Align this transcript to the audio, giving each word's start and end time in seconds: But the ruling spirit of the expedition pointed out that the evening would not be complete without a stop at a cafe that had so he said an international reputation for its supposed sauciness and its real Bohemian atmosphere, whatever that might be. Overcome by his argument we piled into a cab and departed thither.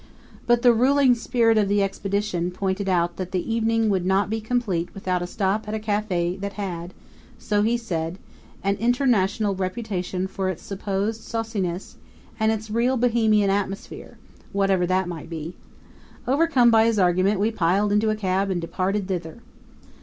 But 0.47 0.63
the 0.63 0.73
ruling 0.73 1.13
spirit 1.13 1.59
of 1.59 1.67
the 1.67 1.83
expedition 1.83 2.49
pointed 2.49 2.89
out 2.89 3.17
that 3.17 3.31
the 3.31 3.53
evening 3.53 3.87
would 3.91 4.03
not 4.03 4.31
be 4.31 4.41
complete 4.41 4.91
without 4.95 5.21
a 5.21 5.27
stop 5.27 5.67
at 5.67 5.75
a 5.75 5.79
cafe 5.79 6.37
that 6.37 6.53
had 6.53 6.95
so 7.37 7.61
he 7.61 7.77
said 7.77 8.17
an 8.63 8.77
international 8.77 9.53
reputation 9.53 10.25
for 10.25 10.49
its 10.49 10.63
supposed 10.63 11.21
sauciness 11.21 11.97
and 12.39 12.51
its 12.51 12.71
real 12.71 12.97
Bohemian 12.97 13.51
atmosphere, 13.51 14.17
whatever 14.53 14.87
that 14.87 15.07
might 15.07 15.29
be. 15.29 15.55
Overcome 16.27 16.71
by 16.71 16.85
his 16.85 16.97
argument 16.97 17.39
we 17.39 17.51
piled 17.51 17.91
into 17.91 18.09
a 18.09 18.15
cab 18.15 18.49
and 18.49 18.59
departed 18.59 19.07
thither. 19.07 19.43